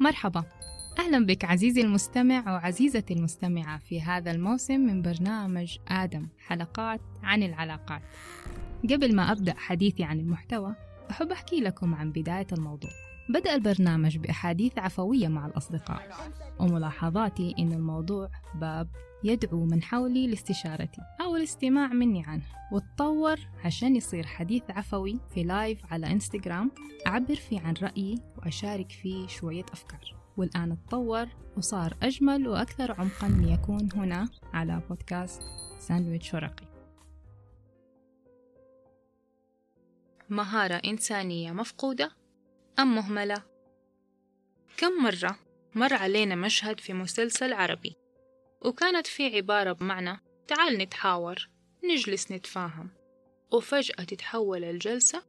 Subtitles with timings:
[0.00, 0.44] مرحبا.
[0.98, 8.02] أهلا بك عزيزي المستمع وعزيزتي المستمعة في هذا الموسم من برنامج آدم حلقات عن العلاقات.
[8.90, 10.74] قبل ما أبدأ حديثي عن المحتوى
[11.10, 12.90] أحب أحكي لكم عن بداية الموضوع.
[13.28, 16.30] بدأ البرنامج بأحاديث عفوية مع الأصدقاء.
[16.60, 18.88] وملاحظاتي إن الموضوع باب
[19.24, 22.42] يدعو من حولي لاستشارتي أو الاستماع مني عنه.
[22.72, 26.70] وتطور عشان يصير حديث عفوي في لايف على إنستغرام.
[27.06, 30.16] أعبر فيه عن رأيي وأشارك فيه شوية أفكار.
[30.36, 35.42] والآن تطور وصار أجمل وأكثر عمقا ليكون هنا على بودكاست
[35.78, 36.66] ساندويتش ورقي.
[40.28, 42.10] مهارة إنسانية مفقودة؟
[42.78, 43.42] أم مهملة؟
[44.76, 45.38] كم مرة
[45.74, 47.96] مر علينا مشهد في مسلسل عربي
[48.60, 51.48] وكانت في عبارة بمعنى تعال نتحاور
[51.84, 52.90] نجلس نتفاهم
[53.52, 55.22] وفجأة تتحول الجلسة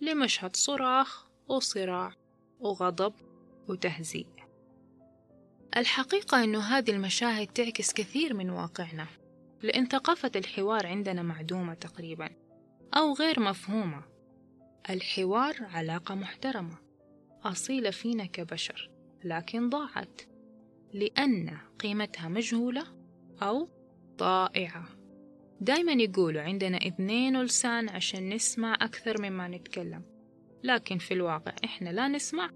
[0.00, 2.12] لمشهد صراخ وصراع
[2.60, 3.14] وغضب
[3.68, 4.26] وتهزيء.
[5.76, 9.06] الحقيقة أنه هذه المشاهد تعكس كثير من واقعنا
[9.62, 12.30] لأن ثقافة الحوار عندنا معدومة تقريبا
[12.96, 14.02] أو غير مفهومة.
[14.90, 16.89] الحوار علاقة محترمة.
[17.44, 18.90] أصيلة فينا كبشر
[19.24, 20.20] لكن ضاعت
[20.92, 22.84] لأن قيمتها مجهولة
[23.42, 23.68] أو
[24.16, 24.88] ضائعة.
[25.60, 30.02] دايما يقولوا عندنا اثنين ولسان عشان نسمع أكثر مما نتكلم
[30.64, 32.50] لكن في الواقع إحنا لا نسمع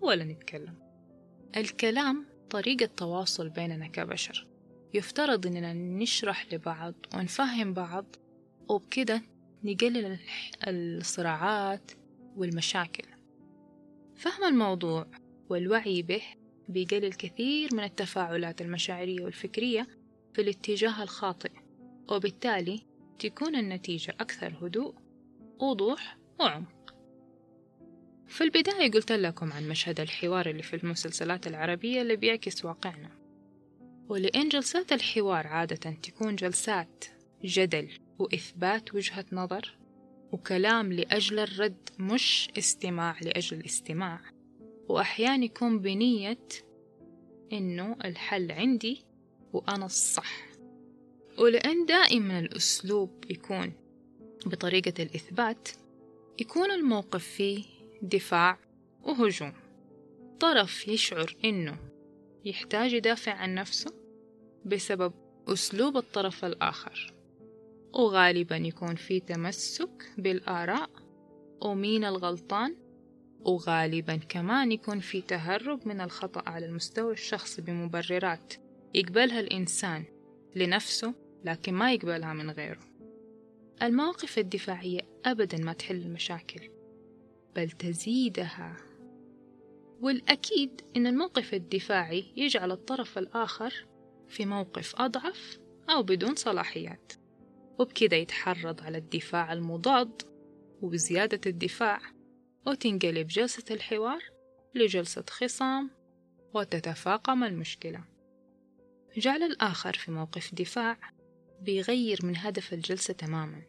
[0.00, 0.74] ولا نتكلم.
[1.56, 4.46] الكلام طريقة تواصل بيننا كبشر.
[4.94, 8.16] يفترض إننا نشرح لبعض ونفهم بعض
[8.68, 9.22] وبكده
[9.64, 10.18] نقلل
[10.68, 11.92] الصراعات
[12.36, 13.19] والمشاكل.
[14.20, 15.06] فهم الموضوع
[15.48, 16.22] والوعي به
[16.68, 19.86] بيقلل كثير من التفاعلات المشاعرية والفكرية
[20.34, 21.50] في الاتجاه الخاطئ
[22.08, 22.86] وبالتالي
[23.18, 24.94] تكون النتيجة أكثر هدوء
[25.60, 26.94] وضوح وعمق.
[28.26, 33.10] في البداية قلت لكم عن مشهد الحوار اللي في المسلسلات العربية اللي بيعكس واقعنا.
[34.08, 37.04] ولأن جلسات الحوار عادة تكون جلسات
[37.44, 39.79] جدل وإثبات وجهة نظر
[40.32, 44.20] وكلام لأجل الرد مش استماع لأجل الاستماع
[44.88, 46.48] وأحيانا يكون بنية
[47.52, 49.04] إنه الحل عندي
[49.52, 50.46] وأنا الصح.
[51.38, 53.72] ولأن دائما الأسلوب يكون
[54.46, 55.68] بطريقة الإثبات
[56.40, 57.64] يكون الموقف فيه
[58.02, 58.58] دفاع
[59.02, 59.52] وهجوم.
[60.40, 61.78] طرف يشعر إنه
[62.44, 63.92] يحتاج يدافع عن نفسه
[64.64, 65.12] بسبب
[65.48, 67.19] أسلوب الطرف الآخر.
[67.92, 70.90] وغالبا يكون في تمسك بالآراء
[71.62, 72.76] ومين الغلطان
[73.40, 78.54] وغالبا كمان يكون في تهرب من الخطأ على المستوى الشخصي بمبررات
[78.94, 80.04] يقبلها الإنسان
[80.56, 81.14] لنفسه
[81.44, 82.80] لكن ما يقبلها من غيره.
[83.82, 86.70] المواقف الدفاعية أبدا ما تحل المشاكل
[87.56, 88.76] بل تزيدها.
[90.00, 93.86] والأكيد أن الموقف الدفاعي يجعل الطرف الآخر
[94.28, 95.58] في موقف أضعف
[95.90, 97.19] أو بدون صلاحيات.
[97.80, 100.22] وبكذا يتحرض على الدفاع المضاد
[100.82, 102.00] وبزيادة الدفاع.
[102.66, 104.22] وتنقلب جلسة الحوار
[104.74, 105.90] لجلسة خصام
[106.54, 108.04] وتتفاقم المشكلة.
[109.16, 110.98] جعل الآخر في موقف دفاع
[111.60, 113.62] بيغير من هدف الجلسة تماما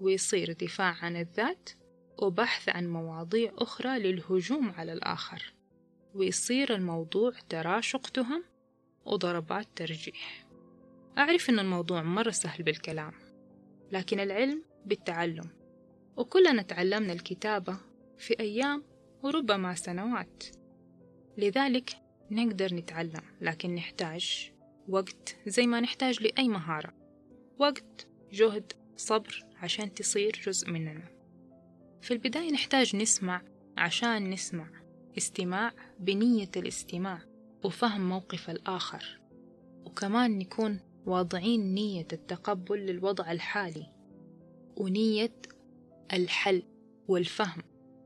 [0.00, 1.70] ويصير دفاع عن الذات
[2.18, 5.54] وبحث عن مواضيع أخرى للهجوم على الآخر
[6.14, 8.44] ويصير الموضوع تراشق تهم
[9.04, 10.46] وضربات ترجيح.
[11.18, 13.31] أعرف أن الموضوع مرة سهل بالكلام
[13.92, 15.50] لكن العلم بالتعلم.
[16.16, 17.76] وكلنا تعلمنا الكتابة
[18.18, 18.84] في أيام
[19.22, 20.44] وربما سنوات.
[21.38, 21.90] لذلك
[22.30, 24.52] نقدر نتعلم لكن نحتاج
[24.88, 26.94] وقت زي ما نحتاج لأي مهارة.
[27.58, 31.08] وقت جهد صبر عشان تصير جزء مننا.
[32.02, 33.42] في البداية نحتاج نسمع
[33.76, 34.70] عشان نسمع
[35.18, 37.22] استماع بنية الاستماع
[37.64, 39.20] وفهم موقف الآخر.
[39.84, 43.86] وكمان نكون واضعين نية التقبل للوضع الحالي
[44.76, 45.36] ونية
[46.12, 46.62] الحل
[47.08, 47.62] والفهم.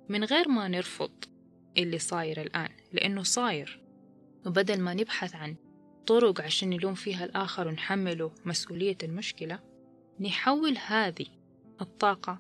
[0.09, 1.11] من غير ما نرفض
[1.79, 3.83] اللي صاير الآن لأنه صاير.
[4.47, 5.57] وبدل ما نبحث عن
[6.07, 9.59] طرق عشان نلوم فيها الآخر ونحمله مسؤولية المشكلة
[10.21, 11.27] نحول هذه
[11.81, 12.39] الطاقة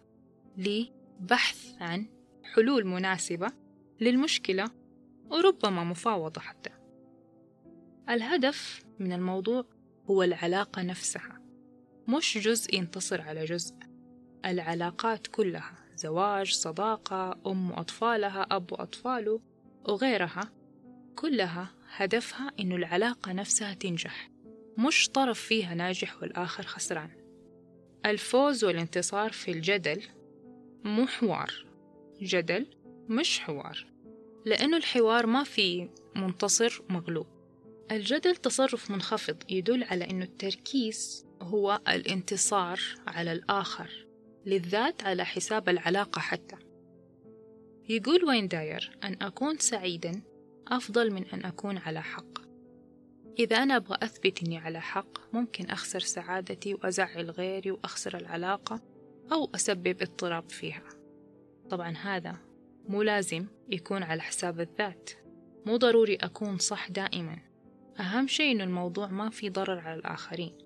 [0.56, 2.06] لبحث عن
[2.42, 3.52] حلول مناسبة
[4.00, 4.70] للمشكلة
[5.30, 6.70] وربما مفاوضة حتى.
[8.08, 9.64] الهدف من الموضوع
[10.10, 11.40] هو العلاقة نفسها
[12.08, 13.74] مش جزء ينتصر على جزء.
[14.44, 19.40] العلاقات كلها زواج صداقة أم وأطفالها أب وأطفاله
[19.88, 20.52] وغيرها
[21.16, 24.30] كلها هدفها إنه العلاقة نفسها تنجح
[24.78, 27.10] مش طرف فيها ناجح والآخر خسران.
[28.06, 30.02] الفوز والانتصار في الجدل
[30.84, 31.66] مو حوار.
[32.22, 32.66] جدل
[33.08, 33.86] مش حوار
[34.44, 37.35] لأنه الحوار ما في منتصر مغلوب.
[37.90, 44.06] الجدل تصرف منخفض يدل على أنه التركيز هو الانتصار على الآخر
[44.46, 46.56] للذات على حساب العلاقة حتى.
[47.88, 50.22] يقول وين داير أن أكون سعيدا
[50.68, 52.38] أفضل من أن أكون على حق.
[53.38, 58.80] إذا أنا أبغى أثبت أني على حق ممكن أخسر سعادتي وأزعل غيري وأخسر العلاقة
[59.32, 60.88] أو أسبب اضطراب فيها.
[61.70, 62.36] طبعا هذا
[62.88, 65.10] مو لازم يكون على حساب الذات
[65.66, 67.38] مو ضروري أكون صح دائما.
[68.00, 70.58] أهم شيء إنه الموضوع ما في ضرر على الآخرين.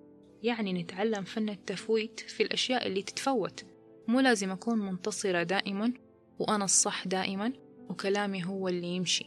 [0.43, 3.65] يعني نتعلم فن التفويت في الأشياء اللي تتفوت.
[4.09, 5.93] مو لازم أكون منتصرة دائما
[6.39, 7.53] وأنا الصح دائما
[7.89, 9.27] وكلامي هو اللي يمشي.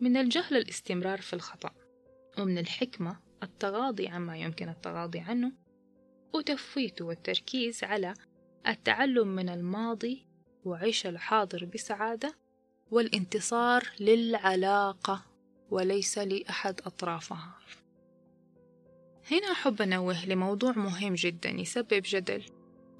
[0.00, 1.70] من الجهل الاستمرار في الخطأ
[2.38, 5.52] ومن الحكمة التغاضي عما يمكن التغاضي عنه
[6.34, 8.14] وتفويته والتركيز على
[8.68, 10.26] التعلم من الماضي
[10.64, 12.34] وعيش الحاضر بسعادة
[12.90, 15.35] والانتصار للعلاقة.
[15.70, 17.58] وليس لأحد أطرافها.
[19.30, 22.42] هنا أحب أنوه لموضوع مهم جدا يسبب جدل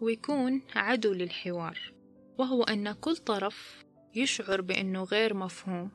[0.00, 1.92] ويكون عدو للحوار
[2.38, 3.84] وهو أن كل طرف
[4.14, 5.90] يشعر بأنه غير مفهوم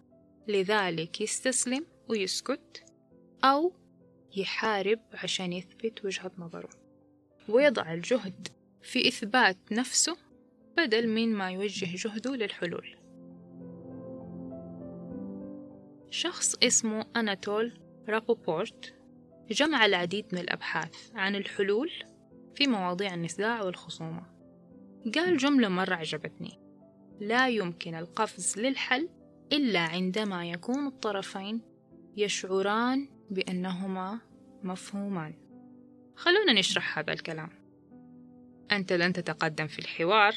[0.47, 2.83] لذلك يستسلم ويسكت
[3.44, 3.74] أو
[4.35, 6.69] يحارب عشان يثبت وجهة نظره.
[7.50, 8.47] ويضع الجهد
[8.83, 10.17] في إثبات نفسه
[10.77, 13.00] بدل من ما يوجه جهده للحلول.
[16.12, 17.80] شخص اسمه أناتول
[18.10, 18.96] رابوبورت
[19.52, 21.92] جمع العديد من الأبحاث عن الحلول
[22.56, 24.24] في مواضيع النزاع والخصومة.
[25.16, 26.60] قال جملة مرة عجبتني.
[27.19, 29.10] لا يمكن القفز للحل
[29.52, 31.62] إلا عندما يكون الطرفين
[32.18, 34.19] يشعران بأنهما
[34.63, 35.34] مفهومان.
[36.16, 37.50] خلونا نشرح هذا الكلام.
[38.72, 40.36] أنت لن تتقدم في الحوار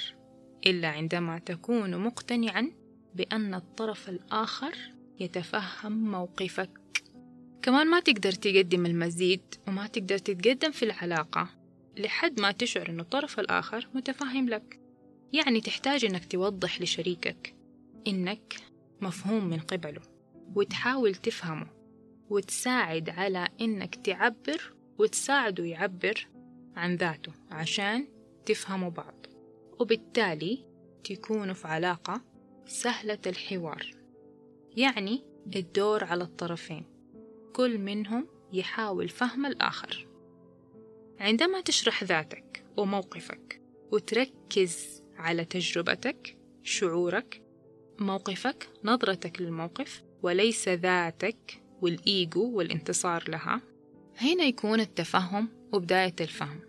[0.67, 2.71] إلا عندما تكون مقتنعا
[3.15, 6.70] بأن الطرف الآخر يتفهم موقفك.
[7.62, 11.49] كمان ما تقدر تقدم المزيد وما تقدر تتقدم في العلاقة.
[11.96, 14.81] لحد ما تشعر أن الطرف الآخر متفهم لك.
[15.32, 17.55] يعني تحتاج أنك توضح لشريكك
[18.06, 18.56] إنك
[19.00, 20.00] مفهوم من قبله
[20.55, 21.66] وتحاول تفهمه
[22.31, 26.26] وتساعد على إنك تعبر وتساعده يعبر
[26.76, 28.06] عن ذاته عشان
[28.46, 29.26] تفهموا بعض.
[29.81, 30.64] وبالتالي
[31.05, 32.20] تكونوا في علاقة
[32.66, 34.03] سهلة الحوار.
[34.76, 35.23] يعني
[35.56, 36.85] الدور على الطرفين.
[37.53, 40.06] كل منهم يحاول فهم الآخر.
[41.21, 43.61] عندما تشرح ذاتك وموقفك
[43.93, 47.43] وتركز على تجربتك شعورك
[47.99, 53.61] موقفك نظرتك للموقف وليس ذاتك والإيجو والانتصار لها
[54.17, 56.61] هنا يكون التفهم وبداية الفهم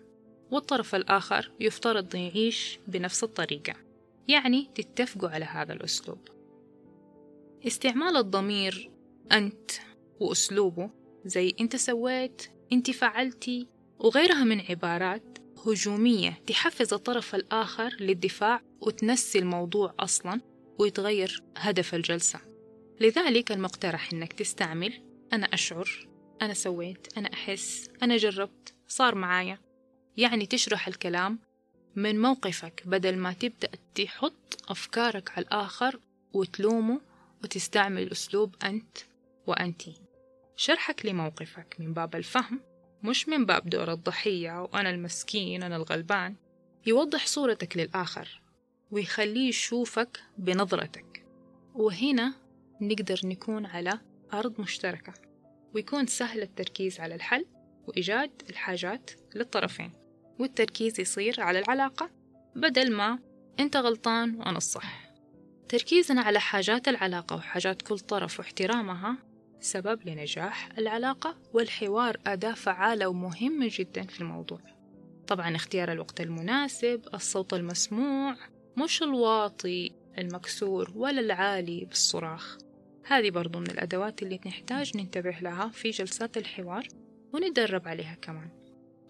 [0.52, 3.74] والطرف الآخر يفترض يعيش بنفس الطريقة
[4.28, 6.35] يعني تتفقوا على هذا الأسلوب.
[7.68, 8.92] استعمال الضمير
[9.32, 9.72] أنت
[10.20, 10.90] وأسلوبه
[11.26, 13.68] زي أنت سويت أنت فعلتي
[14.00, 20.42] وغيرها من عبارات هجومية تحفز الطرف الآخر للدفاع وتنسي الموضوع أصلا
[20.80, 22.40] ويتغير هدف الجلسة.
[23.02, 24.94] لذلك المقترح أنك تستعمل
[25.34, 26.08] أنا أشعر
[26.42, 29.60] أنا سويت أنا أحس أنا جربت صار معايا.
[30.18, 31.40] يعني تشرح الكلام
[31.96, 36.00] من موقفك بدل ما تبدأ تحط أفكارك على الآخر
[36.34, 37.02] وتلومه
[37.46, 38.98] وتستعمل أسلوب أنت
[39.48, 40.02] وأنتي.
[40.56, 42.62] شرحك لموقفك من باب الفهم
[43.04, 46.36] مش من باب دور الضحية وأنا المسكين أنا الغلبان.
[46.86, 48.42] يوضح صورتك للآخر
[48.92, 51.26] ويخليه يشوفك بنظرتك.
[51.76, 52.34] وهنا
[52.82, 54.00] نقدر نكون على
[54.34, 55.14] أرض مشتركة
[55.74, 57.46] ويكون سهل التركيز على الحل
[57.88, 59.92] وإيجاد الحاجات للطرفين.
[60.40, 62.10] والتركيز يصير على العلاقة
[62.56, 63.20] بدل ما
[63.60, 65.05] أنت غلطان وأنا الصح.
[65.70, 69.18] تركيزنا على حاجات العلاقة وحاجات كل طرف واحترامها
[69.60, 74.60] سبب لنجاح العلاقة والحوار أداة فعالة ومهمة جدا في الموضوع.
[75.28, 78.36] طبعا اختيار الوقت المناسب الصوت المسموع
[78.78, 82.58] مش الواطي المكسور ولا العالي بالصراخ.
[83.06, 86.88] هذه برضو من الأدوات اللي نحتاج ننتبه لها في جلسات الحوار
[87.34, 88.50] ونتدرب عليها كمان.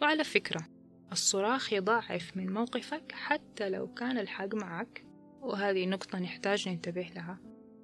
[0.01, 0.67] وعلى فكرة
[1.11, 5.05] الصراخ يضاعف من موقفك حتى لو كان الحق معك.
[5.45, 7.39] وهذه نقطة نحتاج ننتبه لها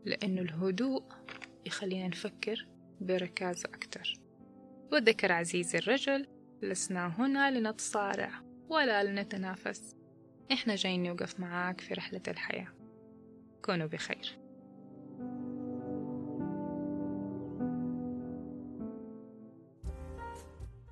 [0.05, 1.03] لأن الهدوء
[1.65, 2.67] يخلينا نفكر
[3.01, 4.13] بركازة أكتر.
[4.91, 6.27] وذكر عزيزي الرجل
[6.61, 8.31] لسنا هنا لنتصارع
[8.69, 9.95] ولا لنتنافس.
[10.51, 12.67] إحنا جايين نوقف معاك في رحلة الحياة.
[13.65, 14.37] كونوا بخير.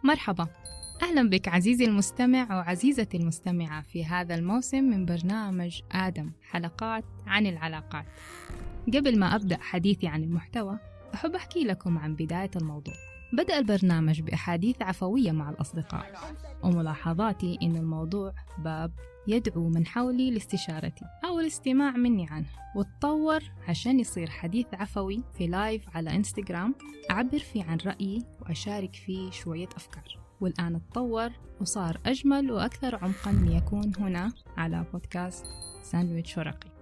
[0.04, 0.48] مرحبا.
[1.02, 8.06] أهلا بك عزيزي المستمع وعزيزتي المستمعة في هذا الموسم من برنامج آدم حلقات عن العلاقات.
[8.88, 10.80] قبل ما أبدأ حديثي عن المحتوى
[11.14, 12.94] أحب أحكي لكم عن بداية الموضوع.
[13.34, 18.92] بدأ البرنامج بأحاديث عفوية مع الأصدقاء وملاحظاتي إن الموضوع باب
[19.28, 25.96] يدعو من حولي لاستشارتي أو الاستماع مني عنه وتطور عشان يصير حديث عفوي في live
[25.96, 26.76] على انستغرام
[27.12, 30.29] أعبر فيه عن رأيي وأشارك فيه شوية أفكار.
[30.42, 31.30] والآن تطور
[31.62, 35.46] وصار أجمل وأكثر عمقا ليكون هنا على بودكاست
[35.84, 36.79] ساندويتش ورقي.